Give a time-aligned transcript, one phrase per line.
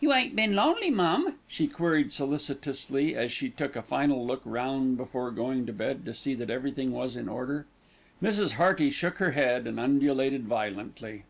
[0.00, 4.96] "You ain't been lonely, mum?" she queried solicitously, as she took a final look round
[4.96, 7.66] before going to bed, to see that everything was in order.
[8.22, 8.52] Mrs.
[8.52, 11.24] Hearty shook her head and undulated violently.